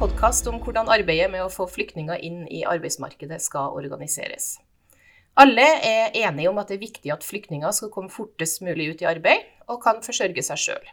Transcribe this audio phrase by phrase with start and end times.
[0.00, 4.54] Podkast om hvordan arbeidet med å få flyktninger inn i arbeidsmarkedet skal organiseres.
[5.36, 9.02] Alle er enige om at det er viktig at flyktninger skal komme fortest mulig ut
[9.04, 10.86] i arbeid og kan forsørge seg sjøl.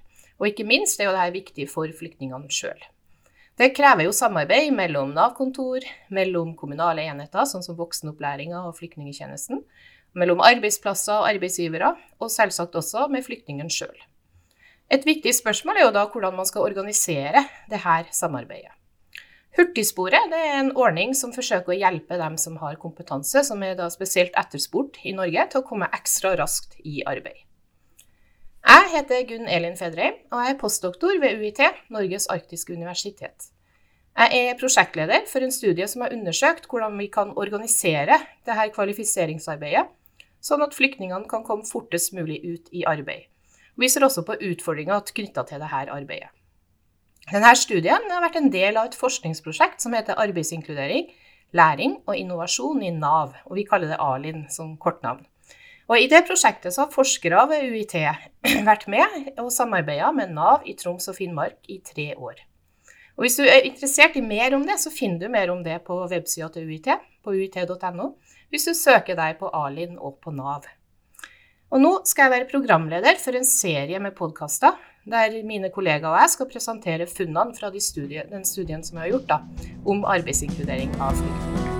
[0.43, 2.81] Og ikke minst er jo dette viktig for flyktningene sjøl.
[3.55, 9.61] Det krever jo samarbeid mellom Nav-kontor, mellom kommunale enheter, sånn som voksenopplæringa og flyktningtjenesten,
[10.19, 13.95] mellom arbeidsplasser og arbeidsgivere, og selvsagt også med flyktningen sjøl.
[14.91, 18.75] Et viktig spørsmål er jo da hvordan man skal organisere det her samarbeidet.
[19.57, 24.35] Hurtigsporet er en ordning som forsøker å hjelpe dem som har kompetanse, som er spesielt
[24.37, 27.39] etterspurt i Norge, til å komme ekstra raskt i arbeid.
[28.67, 33.49] Jeg heter Gunn Elin Fedreim, og jeg er postdoktor ved UiT, Norges arktiske universitet.
[34.17, 39.87] Jeg er prosjektleder for en studie som har undersøkt hvordan vi kan organisere dette kvalifiseringsarbeidet,
[40.37, 43.25] sånn at flyktningene kan komme fortest mulig ut i arbeid.
[43.77, 46.29] Vi ser også på utfordringer knytta til dette arbeidet.
[47.27, 51.09] Denne studien har vært en del av et forskningsprosjekt som heter Arbeidsinkludering,
[51.51, 55.25] læring og innovasjon i Nav, og vi kaller det ALIN som kortnavn.
[55.91, 57.97] Og I det prosjektet har forskere ved UiT
[58.69, 62.39] vært med og samarbeida med Nav i Troms og Finnmark i tre år.
[63.19, 65.81] Og Hvis du er interessert i mer om det, så finner du mer om det
[65.83, 66.87] på websida til UiT,
[67.27, 68.13] på uit.no,
[68.47, 70.63] hvis du søker deg på ALIN og på Nav.
[71.75, 76.19] Og nå skal jeg være programleder for en serie med podkaster der mine kollegaer og
[76.21, 79.39] jeg skal presentere funnene fra de studie, den studien som vi har gjort da,
[79.87, 81.73] om arbeidsinkludering av flyktninger.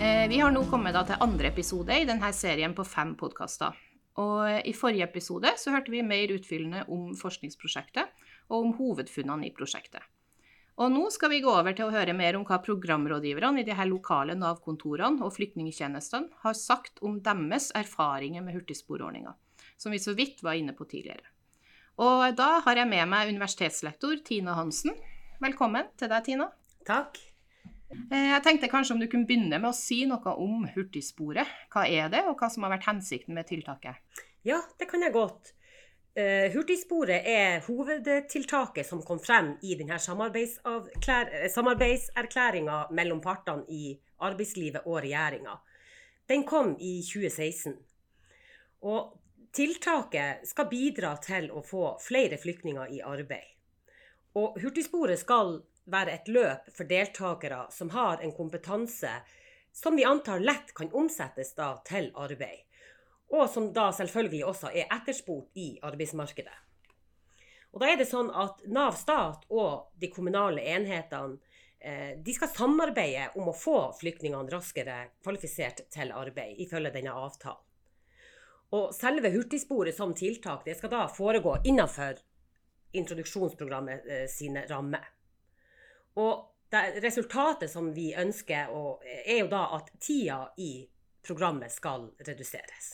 [0.00, 3.86] Eh, vi har nå kommet til andre episode i denne serien på fem podkaster.
[4.20, 8.10] I forrige episode så hørte vi mer utfyllende om forskningsprosjektet
[8.50, 10.02] og om hovedfunnene i prosjektet.
[10.80, 13.74] Og nå skal vi gå over til å høre mer om hva programrådgiverne i de
[13.76, 19.34] her lokale Nav-kontorene og flyktningtjenestene har sagt om deres erfaringer med hurtigsporordninga,
[19.76, 21.28] som vi så vidt var inne på tidligere.
[22.00, 24.96] Og da har jeg med meg universitetslektor Tina Hansen.
[25.44, 26.48] Velkommen til deg, Tina.
[26.88, 27.20] Takk.
[27.90, 31.56] Eh, jeg tenkte kanskje om du kunne begynne med å si noe om hurtigsporet.
[31.74, 34.00] Hva er det, og hva som har vært hensikten med tiltaket?
[34.48, 35.52] Ja, det kan jeg godt.
[36.18, 45.02] Uh, hurtigsporet er hovedtiltaket som kom frem i denne samarbeidserklæringa mellom partene i arbeidslivet og
[45.04, 45.60] regjeringa.
[46.26, 47.76] Den kom i 2016.
[48.90, 49.20] Og
[49.54, 53.46] tiltaket skal bidra til å få flere flyktninger i arbeid.
[54.34, 59.10] Og hurtigsporet skal være et løp for deltakere som har en kompetanse
[59.72, 61.54] som vi antar lett kan omsettes
[61.86, 62.69] til arbeid
[63.30, 66.56] og som da selvfølgelig også er etterspurt i arbeidsmarkedet.
[67.70, 71.38] Og da er det sånn at Nav stat og de kommunale enhetene
[71.78, 77.62] eh, de skal samarbeide om å få flyktningene raskere kvalifisert til arbeid, ifølge denne avtalen.
[78.74, 82.18] Og selve hurtigsporet som tiltak det skal da foregå innenfor
[82.98, 85.06] introduksjonsprogrammet eh, sine rammer.
[86.18, 86.46] Og
[87.02, 88.70] resultatet som vi ønsker,
[89.24, 90.86] er jo da at tida i
[91.26, 92.92] programmet skal reduseres.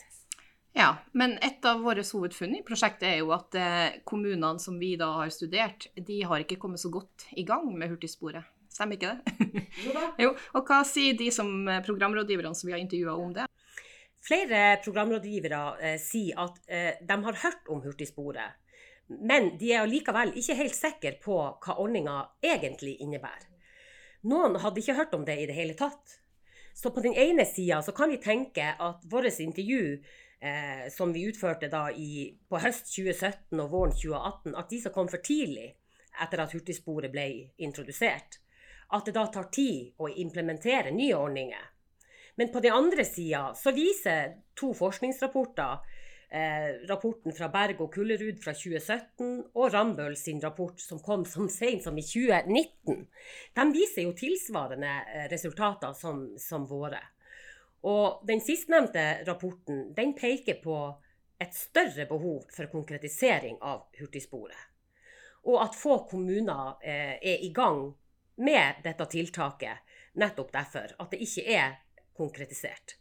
[0.77, 4.91] Ja, men et av våre hovedfunn i prosjektet er jo at eh, kommunene som vi
[4.99, 8.45] da har studert, de har ikke kommet så godt i gang med hurtigsporet.
[8.69, 9.47] Stemmer ikke det?
[9.87, 10.03] Jo da.
[10.23, 13.47] jo, og hva sier de som eh, programrådgiverne som vi har intervjua om det?
[14.27, 18.61] Flere programrådgivere eh, sier at eh, de har hørt om hurtigsporet,
[19.17, 23.49] men de er likevel ikke helt sikre på hva ordninga egentlig innebærer.
[24.29, 26.19] Noen hadde ikke hørt om det i det hele tatt.
[26.77, 30.03] Så på den ene sida kan vi tenke at vårt intervju
[30.39, 34.95] eh, som vi utførte da i, på høst 2017 og våren 2018, at de som
[34.95, 35.71] kom for tidlig
[36.23, 37.27] etter at hurtigsporet ble
[37.61, 38.39] introdusert,
[38.95, 41.65] at det da tar tid å implementere nye ordninger.
[42.37, 45.79] Men på den andre sida så viser to forskningsrapporter,
[46.29, 51.47] eh, rapporten fra Berg og Kullerud fra 2017 og Rambøll sin rapport som kom så
[51.49, 53.07] sent som i 2019,
[53.57, 57.01] de viser jo tilsvarende eh, resultater som, som våre.
[57.87, 60.77] Og den sistnevnte rapporten den peker på
[61.39, 64.59] et større behov for konkretisering av hurtigsporet.
[65.47, 67.85] Og at få kommuner eh, er i gang
[68.43, 69.85] med dette tiltaket
[70.19, 70.91] nettopp derfor.
[70.99, 71.77] At det ikke er
[72.17, 72.97] konkretisert.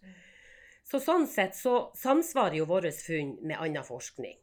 [0.87, 4.37] Så Sånn sett så samsvarer jo våre funn med annen forskning.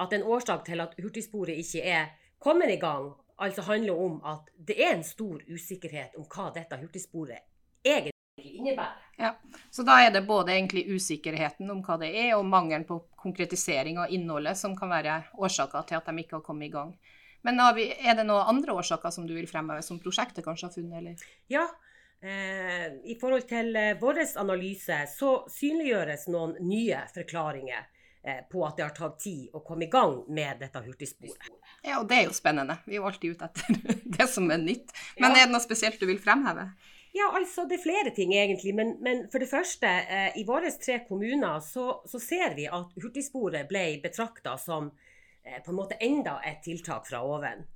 [0.00, 4.48] At en årsak til at hurtigsporet ikke er kommer i gang, altså handler om at
[4.56, 7.44] det er en stor usikkerhet om hva dette hurtigsporet
[7.84, 8.98] egentlig innebærer.
[9.18, 9.34] Ja,
[9.70, 13.98] Så da er det både egentlig usikkerheten om hva det er, og mangelen på konkretisering
[14.00, 16.94] av innholdet som kan være årsaker til at de ikke har kommet i gang.
[17.42, 20.98] Men er det noen andre årsaker som du vil fremheve, som prosjektet kanskje har funnet?
[20.98, 21.24] eller?
[21.50, 21.66] Ja,
[22.22, 27.80] Eh, I forhold til eh, vår analyse så synliggjøres noen nye forklaringer
[28.22, 31.50] eh, på at det har tatt tid å komme i gang med dette hurtigsporet.
[31.82, 32.78] Ja, og det er jo spennende.
[32.86, 34.94] Vi er jo alltid ute etter det som er nytt.
[35.18, 35.40] Men ja.
[35.40, 36.68] er det noe spesielt du vil fremheve?
[37.12, 38.72] Ja, altså det er flere ting egentlig.
[38.74, 42.94] Men, men for det første, eh, i våre tre kommuner så, så, ser vi at
[42.96, 44.88] hurtigsporet ble betrakta som
[45.44, 47.66] eh, på en måte enda et tiltak fra oven.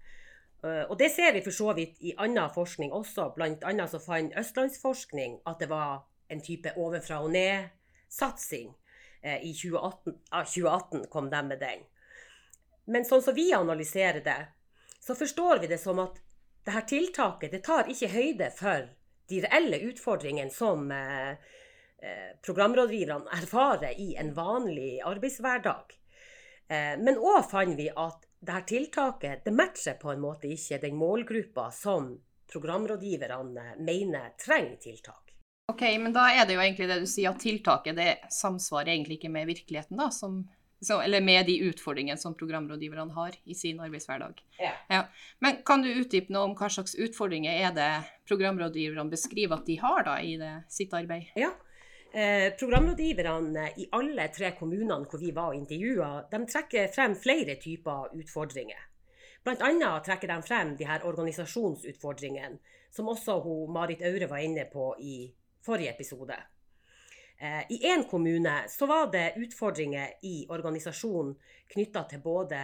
[0.65, 3.29] Uh, og det ser vi for så vidt i annen forskning også.
[3.37, 8.73] Blant annet så fant Østlandsforskning at det var en type ovenfra og ned-satsing.
[9.21, 11.85] Eh, I 2018, 2018 kom de med den.
[12.87, 14.41] Men sånn som vi analyserer det,
[15.01, 16.23] så forstår vi det som at
[16.67, 18.89] dette tiltaket det tar ikke høyde for
[19.29, 21.35] de reelle utfordringene som eh,
[22.47, 25.95] programrådgiverne erfarer i en vanlig arbeidshverdag.
[26.69, 31.69] Men òg fant vi at dette tiltaket det matcher på en måte ikke den målgruppa
[31.75, 32.11] som
[32.53, 35.33] programrådgiverne mener trenger tiltak.
[35.73, 39.19] Ok, men da er det jo egentlig det du sier, at tiltaket det samsvarer egentlig
[39.19, 40.45] ikke med virkeligheten, da, som,
[40.85, 44.43] så, eller med de utfordringene som programrådgiverne har i sin arbeidshverdag.
[44.61, 44.73] Ja.
[44.93, 45.03] ja.
[45.41, 47.93] Men kan du utdype noe om hva slags utfordringer er det
[48.29, 51.33] programrådgiverne beskriver at de har da i det, sitt arbeid?
[51.39, 51.55] Ja,
[52.17, 58.15] Eh, programrådgiverne i alle tre kommunene hvor vi var og intervjua, trekker frem flere typer
[58.17, 58.87] utfordringer.
[59.45, 59.91] Bl.a.
[60.01, 62.57] trekker de frem de her organisasjonsutfordringene,
[62.91, 65.17] som også hun, Marit Aure var inne på i
[65.67, 66.39] forrige episode.
[67.39, 71.35] Eh, I én kommune så var det utfordringer i organisasjonen
[71.69, 72.61] knytta til både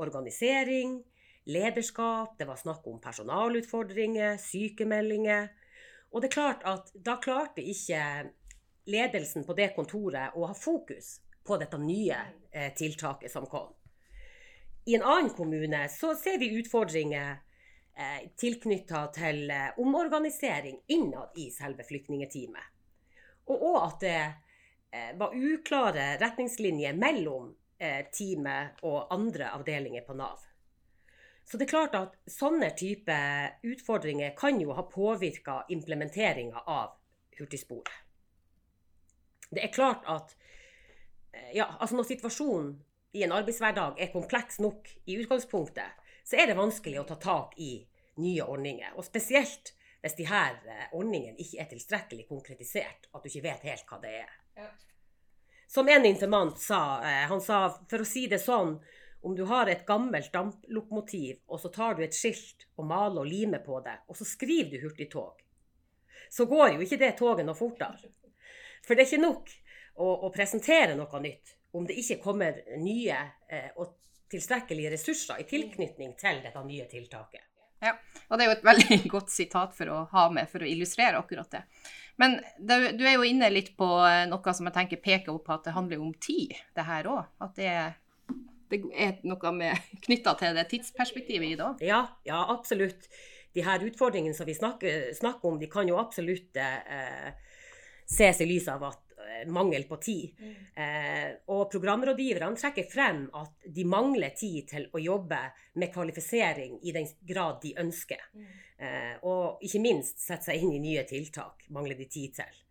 [0.00, 1.02] organisering,
[1.44, 5.48] lederskap, det var snakk om personalutfordringer, sykemeldinger.
[6.12, 8.00] Og det er klart at da klarte ikke
[8.88, 12.16] ledelsen på det kontoret å ha fokus på dette nye
[12.50, 13.72] eh, tiltaket som kom.
[14.86, 17.36] I en annen kommune så ser vi utfordringer
[17.96, 22.73] eh, tilknytta til eh, omorganisering innad i selve flyktningeteamet.
[23.50, 24.18] Og òg at det
[24.94, 30.42] eh, var uklare retningslinjer mellom eh, teamet og andre avdelinger på Nav.
[31.44, 33.16] Så det er klart at sånne type
[33.68, 36.96] utfordringer kan jo ha påvirka implementeringa av
[37.36, 37.92] hurtigsporet.
[39.50, 40.32] Det er klart at
[41.32, 42.72] eh, ja, altså når situasjonen
[43.14, 47.58] i en arbeidshverdag er kompleks nok i utgangspunktet, så er det vanskelig å ta tak
[47.60, 47.76] i
[48.18, 48.94] nye ordninger.
[48.96, 49.74] Og spesielt
[50.04, 54.00] hvis de her eh, ordningene ikke er tilstrekkelig konkretisert, at du ikke vet helt hva
[54.02, 54.34] det er.
[54.58, 54.66] Ja.
[55.74, 58.76] Som en informant sa, eh, han sa for å si det sånn
[59.24, 63.30] om du har et gammelt damplokomotiv, og så tar du et skilt og maler og
[63.30, 65.40] limer på det, og så skriver du hurtigtog,
[66.28, 68.12] så går jo ikke det toget noe fortere.
[68.84, 69.56] For det er ikke nok
[70.04, 73.16] å, å presentere noe nytt om det ikke kommer nye
[73.48, 73.96] eh, og
[74.28, 77.53] tilstrekkelige ressurser i tilknytning til dette nye tiltaket.
[77.84, 77.94] Ja,
[78.28, 81.20] og det er jo et veldig godt sitat for å ha med for å illustrere
[81.20, 81.62] akkurat det.
[82.20, 85.50] Men det, du er jo inne litt på eh, noe som jeg tenker peker opp
[85.50, 87.22] at det handler om tid, det her òg.
[87.44, 87.72] At det,
[88.70, 91.82] det, er noe med knytta til det tidsperspektivet i dag.
[91.84, 93.08] Ja, ja, absolutt.
[93.54, 97.34] De her utfordringene som vi snakker, snakker om, de kan jo absolutt eh,
[98.10, 99.03] ses i lys av at eh,
[99.52, 100.34] mangel på tid.
[100.40, 100.54] Mm.
[100.84, 105.40] Eh, og programrådgiverne trekker frem at de mangler tid til å jobbe
[105.80, 108.22] med kvalifisering i den grad de ønsker.
[108.34, 108.46] Mm.
[108.76, 112.62] Eh, og ikke minst sette seg inn i nye tiltak mangler de tid til.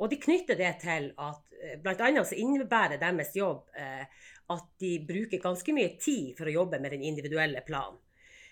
[0.00, 2.24] Og de knytter det til at eh, bl.a.
[2.24, 4.04] så innebærer deres jobb eh,
[4.50, 8.00] at de bruker ganske mye tid for å jobbe med den individuelle planen.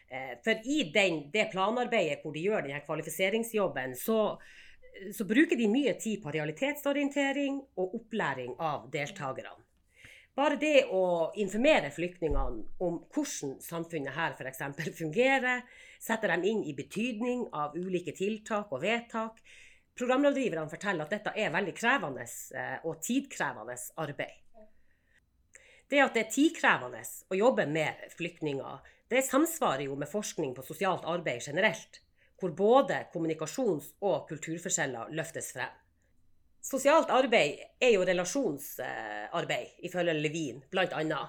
[0.08, 4.38] Eh, for i den, det planarbeidet hvor de gjør denne kvalifiseringsjobben, så
[5.14, 9.54] så bruker de mye tid på realitetsorientering og opplæring av deltakerne.
[10.38, 14.60] Bare det å informere flyktningene om hvordan samfunnet her f.eks.
[14.94, 15.64] fungerer,
[15.98, 19.40] setter dem inn i betydning av ulike tiltak og vedtak.
[19.98, 22.22] Programrådgiverne forteller at dette er veldig krevende
[22.54, 24.36] eh, og tidkrevende arbeid.
[25.90, 30.62] Det at det er tidkrevende å jobbe med flyktninger, det samsvarer jo med forskning på
[30.62, 31.98] sosialt arbeid generelt
[32.38, 35.74] hvor både kommunikasjons- og kulturforskjeller løftes frem.
[36.68, 41.20] Sosialt arbeid er jo relasjonsarbeid, ifølge Levin bl.a.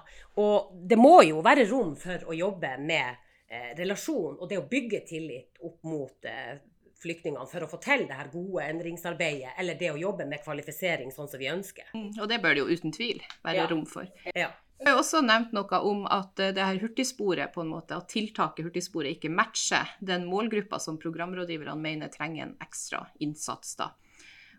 [0.42, 3.14] Og det må jo være rom for å jobbe med
[3.48, 6.58] eh, relasjon og det å bygge tillit opp mot eh,
[7.00, 11.14] flyktningene for å få til det her gode endringsarbeidet, eller det å jobbe med kvalifisering
[11.14, 11.88] sånn som vi ønsker.
[11.94, 13.70] Mm, og det bør det jo uten tvil være ja.
[13.70, 14.10] rom for.
[14.36, 14.50] Ja.
[14.80, 18.08] Du har også nevnt noe om at eh, det her hurtigsporet, på en måte, at
[18.08, 23.76] tiltaket hurtigsporet ikke matcher den målgruppa som programrådgiverne mener trenger en ekstra innsats.
[23.76, 23.90] da.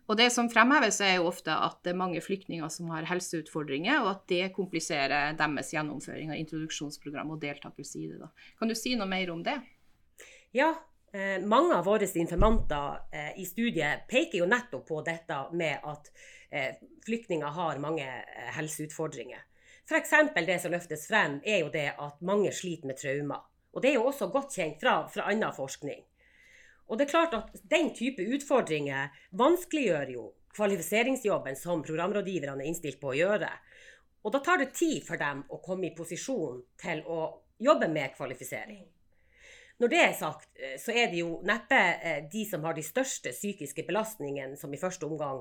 [0.06, 4.02] Og Det som fremheves, er jo ofte at det er mange flyktninger som har helseutfordringer,
[4.02, 8.22] og at det kompliserer deres gjennomføring av introduksjonsprogram og deltakelse i det.
[8.22, 8.30] da.
[8.58, 9.58] Kan du si noe mer om det?
[10.54, 10.74] Ja,
[11.14, 16.08] Eh, mange av våre informanter eh, i studiet peker jo nettopp på dette med at
[16.48, 19.42] eh, flyktninger har mange eh, helseutfordringer.
[19.88, 20.12] F.eks.
[20.46, 23.42] det som løftes frem, er jo det at mange sliter med traumer.
[23.72, 26.04] Og det er jo også godt kjent fra, fra annen forskning.
[26.88, 33.00] Og det er klart at den type utfordringer vanskeliggjør jo kvalifiseringsjobben som programrådgiverne er innstilt
[33.00, 33.48] på å gjøre.
[34.22, 37.22] Og da tar det tid for dem å komme i posisjon til å
[37.62, 38.84] jobbe med kvalifisering.
[39.80, 42.84] Når det er sagt, eh, så er det jo neppe eh, de som har de
[42.86, 45.40] største psykiske belastningene som i første omgang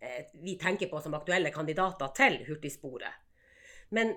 [0.00, 3.25] eh, vi tenker på som aktuelle kandidater til hurtigsporet.
[3.88, 4.14] Men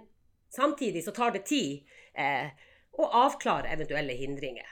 [0.49, 2.49] samtidig så tar det tid eh,
[2.97, 4.67] å avklare eventuelle hindringer.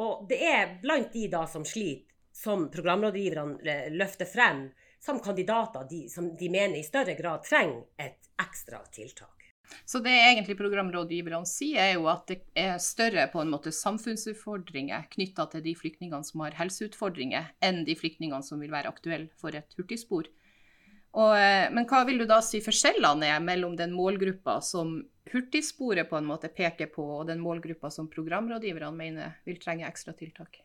[0.00, 4.70] Og det er blant de da som sliter, som programrådgiverne løfter frem
[5.04, 9.42] som kandidater de, som de mener i større grad trenger et ekstra tiltak.
[9.84, 15.08] Så det egentlig programrådgiverne sier, er jo at det er større på en måte samfunnsutfordringer
[15.14, 19.56] knytta til de flyktningene som har helseutfordringer, enn de flyktningene som vil være aktuelle for
[19.56, 20.28] et hurtigspor.
[21.12, 24.94] Og, eh, men hva vil du da si forskjellene er mellom den målgruppa som
[25.32, 30.16] hurtigsporet på en måte peker på, og den målgruppa som programrådgiverne mener vil trenge ekstra
[30.16, 30.62] tiltak?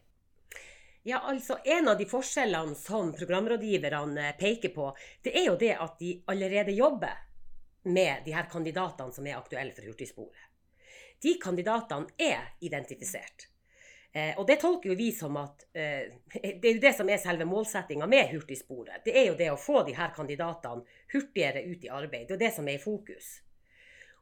[1.07, 4.89] Ja, altså En av de forskjellene som programrådgiverne peker på,
[5.23, 7.23] det er jo det at de allerede jobber
[7.87, 10.47] med de her kandidatene som er aktuelle for hurtigsporet.
[11.23, 13.47] De kandidatene er identifisert.
[14.17, 16.07] Eh, og det tolker jo vi som at eh,
[16.62, 19.03] det er jo det som er selve målsettinga med hurtigsporet.
[19.05, 22.25] Det er jo det å få de her kandidatene hurtigere ut i arbeid.
[22.29, 23.36] Det er det som er i fokus.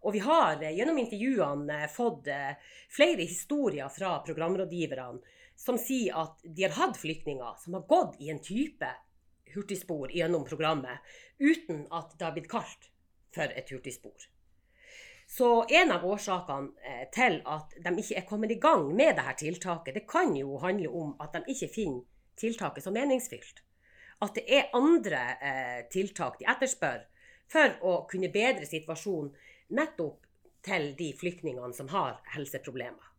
[0.06, 2.54] Og vi har eh, gjennom intervjuene eh, fått eh,
[2.94, 8.30] flere historier fra programrådgiverne som sier at de har hatt flyktninger som har gått i
[8.30, 8.90] en type
[9.56, 12.90] hurtigspor gjennom programmet uten at det har blitt kalt
[13.36, 14.28] for et hurtigspor.
[15.28, 19.40] Så en av årsakene eh, til at de ikke er kommet i gang med dette
[19.42, 22.04] tiltaket, det kan jo handle om at de ikke finner
[22.40, 23.64] tiltaket så meningsfylt.
[24.22, 27.04] At det er andre eh, tiltak de etterspør
[27.52, 29.34] for å kunne bedre situasjonen
[29.76, 30.22] nettopp
[30.66, 33.12] til de flyktningene som har helseproblemer.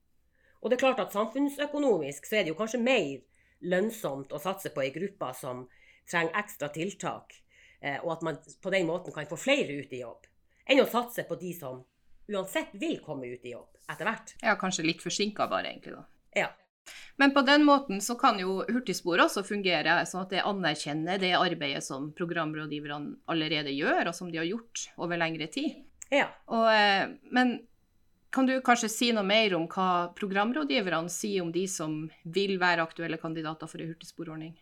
[0.62, 3.18] Og det er klart at Samfunnsøkonomisk så er det jo kanskje mer
[3.66, 5.66] lønnsomt å satse på ei gruppe som
[6.10, 7.36] trenger ekstra tiltak,
[7.80, 10.26] Eh, og at man på den måten kan få flere ut i jobb,
[10.66, 11.82] enn å satse på de som
[12.32, 14.36] uansett vil komme ut i jobb etter hvert.
[14.42, 16.06] Ja, kanskje litt forsinka bare, egentlig, da.
[16.36, 16.48] Ja.
[17.16, 21.32] Men på den måten så kan jo hurtigspor også fungere sånn at det anerkjenner det
[21.38, 25.80] arbeidet som programrådgiverne allerede gjør, og som de har gjort over lengre tid.
[26.12, 26.28] Ja.
[26.52, 27.56] Og, eh, men
[28.30, 32.84] kan du kanskje si noe mer om hva programrådgiverne sier om de som vil være
[32.84, 34.54] aktuelle kandidater for en hurtigsporordning?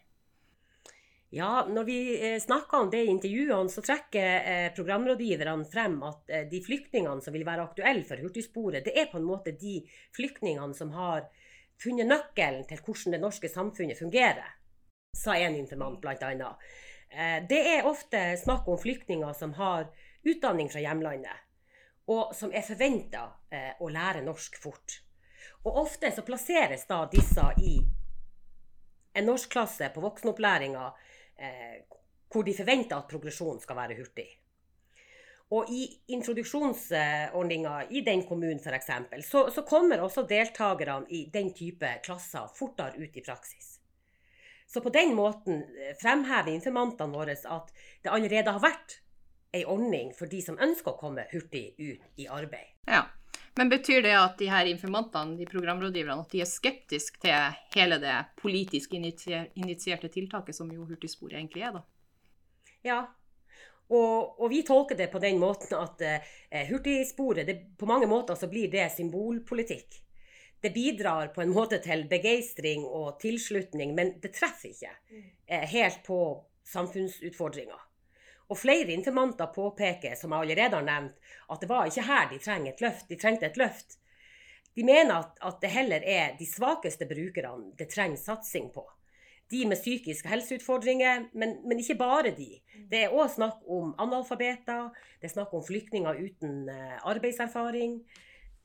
[1.30, 6.30] Ja, når vi eh, snakker om det i intervjuene, så trekker eh, programrådgiverne frem at
[6.30, 9.80] eh, de flyktningene som vil være aktuelle for hurtigsporet, det er på en måte de
[10.14, 11.26] flyktningene som har
[11.82, 14.52] funnet nøkkelen til hvordan det norske samfunnet fungerer,
[15.14, 16.52] sa en informant bl.a.
[17.50, 19.88] Det er ofte snakk om flyktninger som har
[20.26, 21.44] utdanning fra hjemlandet,
[22.10, 23.26] og som er forventa
[23.78, 24.96] å lære norsk fort.
[25.66, 27.76] Og ofte så plasseres da disse i
[29.14, 30.86] en norskklasse på voksenopplæringa
[31.38, 31.76] eh,
[32.32, 34.26] hvor de forventer at progresjonen skal være hurtig.
[35.54, 35.84] Og i
[36.16, 38.90] introduksjonsordninga i den kommunen f.eks.,
[39.28, 43.74] så, så kommer også deltakerne i den type klasser fortere ut i praksis.
[44.66, 49.00] Så på den måten eh, fremhever informantene våre at det allerede har vært
[49.54, 52.72] ei ordning for de som ønsker å komme hurtig ut i arbeid.
[52.90, 53.04] Ja,
[53.54, 58.00] Men betyr det at de her informantene, de programrådgiverne, at de er skeptiske til hele
[58.02, 61.84] det politisk initierte tiltaket som jo hurtigsporet egentlig er, da?
[62.84, 62.98] Ja,
[63.92, 68.34] og, og, vi tolker det på den måten at eh, hurtigsporet det, På mange måter
[68.34, 70.00] så blir det symbolpolitikk.
[70.64, 74.92] Det bidrar på en måte til begeistring og tilslutning, men det treffer ikke
[75.46, 76.18] eh, helt på
[76.64, 77.82] samfunnsutfordringer.
[78.48, 81.20] Og flere informanter påpeker, som jeg allerede har nevnt,
[81.50, 83.06] at det var ikke her de trenger et løft.
[83.08, 83.96] De trengte et løft.
[84.74, 88.84] De mener at, at det heller er de svakeste brukerne det trenger satsing på.
[89.52, 92.50] De med psykiske helseutfordringer, men, men ikke bare de.
[92.90, 94.88] Det er òg snakk om analfabeter,
[95.20, 98.00] det er snakk om flyktninger uten uh, arbeidserfaring.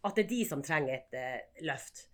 [0.07, 2.08] At det er de som trenger et uh, løft.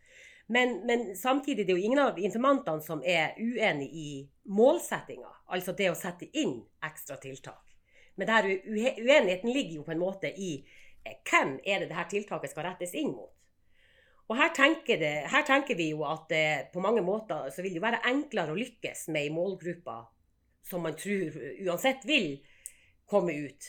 [0.48, 4.10] Men, men, samtidig det er jo ingen av informantene som er uenig i
[4.54, 7.64] målsettinga, altså det å sette inn ekstra tiltak.
[8.16, 10.52] Men der uenigheten ligger jo på en måte i
[11.04, 13.32] eh, hvem er det dette tiltaket skal rettes inn mot.
[14.25, 17.75] Og her tenker, det, her tenker vi jo at det, på mange måter så vil
[17.78, 19.98] det være enklere å lykkes med ei målgruppe
[20.66, 22.40] som man tror uansett vil
[23.10, 23.68] komme ut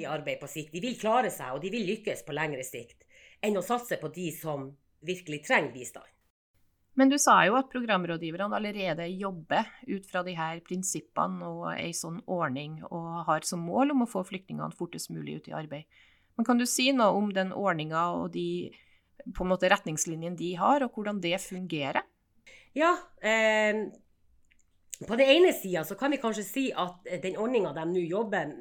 [0.00, 0.72] i arbeid på sikt.
[0.72, 3.04] De vil klare seg, og de vil lykkes på lengre sikt,
[3.44, 4.70] enn å satse på de som
[5.04, 6.08] virkelig trenger bistand.
[6.98, 11.92] Men du sa jo at programrådgiverne allerede jobber ut fra de her prinsippene og ei
[11.94, 15.86] sånn ordning, og har som mål om å få flyktningene fortest mulig ut i arbeid.
[16.34, 18.74] Men kan du si noe om den ordninga og de
[19.34, 22.02] på en måte retningslinjene de har, og hvordan det fungerer?
[22.74, 23.86] Ja, eh,
[25.06, 28.54] på den ene sida så kan vi kanskje si at den ordninga de nå jobber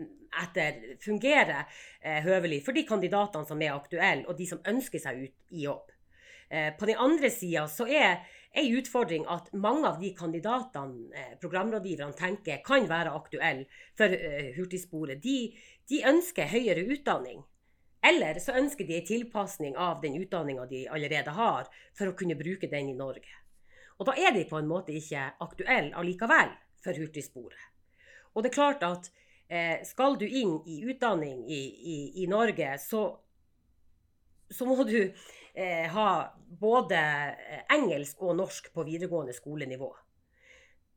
[0.43, 1.65] etter, fungerer
[2.01, 5.65] eh, høvelig for de kandidatene som er aktuelle, og de som ønsker seg ut i
[5.65, 5.89] jobb.
[6.49, 11.33] Eh, på den andre sida så er en utfordring at mange av de kandidatene eh,
[11.41, 15.51] programrådgiverne tenker kan være aktuelle for eh, hurtigsporet, de,
[15.89, 17.43] de ønsker høyere utdanning.
[18.07, 22.37] Eller så ønsker de en tilpasning av den utdanninga de allerede har, for å kunne
[22.39, 23.43] bruke den i Norge.
[23.97, 26.53] Og da er de på en måte ikke aktuelle allikevel
[26.85, 27.63] for hurtigsporet.
[28.37, 29.09] Og det er klart at
[29.87, 31.59] skal du inn i utdanning i,
[31.95, 33.01] i, i Norge, så,
[34.49, 36.09] så, må du eh, ha
[36.59, 39.89] både eh, engelsk og norsk på videregående skolenivå.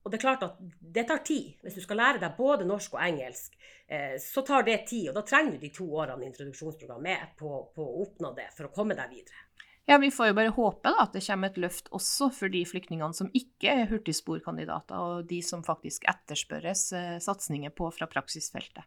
[0.00, 1.52] Og det er klart at det tar tid.
[1.60, 5.10] Hvis du skal lære deg både norsk og engelsk, eh, så tar det tid.
[5.10, 8.68] Og da trenger du de to årene introduksjonsprogrammet er på, på å oppnå det for
[8.68, 9.46] å komme deg videre.
[9.90, 12.60] Ja, Vi får jo bare håpe da, at det kommer et løft også for de
[12.68, 18.86] flyktningene som ikke er hurtigsporkandidater, og de som faktisk etterspørres eh, satsinger på fra praksisfeltet.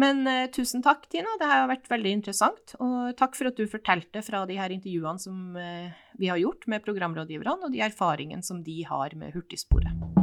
[0.00, 1.36] Men eh, tusen takk, Tina.
[1.38, 2.74] Det har vært veldig interessant.
[2.82, 6.66] Og takk for at du fortalte fra de her intervjuene som eh, vi har gjort
[6.70, 10.13] med programrådgiverne, og de erfaringene som de har med hurtigsporet.